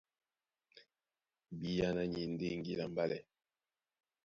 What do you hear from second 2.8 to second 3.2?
a mbálɛ.